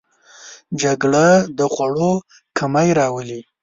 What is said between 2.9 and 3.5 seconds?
راولي